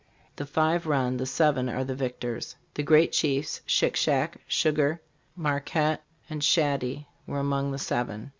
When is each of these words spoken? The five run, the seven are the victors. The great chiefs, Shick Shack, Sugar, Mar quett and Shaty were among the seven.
The 0.37 0.47
five 0.47 0.87
run, 0.87 1.17
the 1.17 1.27
seven 1.27 1.69
are 1.69 1.83
the 1.83 1.93
victors. 1.93 2.55
The 2.73 2.81
great 2.81 3.11
chiefs, 3.11 3.61
Shick 3.67 3.95
Shack, 3.95 4.37
Sugar, 4.47 4.99
Mar 5.35 5.59
quett 5.61 5.99
and 6.27 6.43
Shaty 6.43 7.05
were 7.27 7.37
among 7.37 7.71
the 7.71 7.77
seven. 7.77 8.29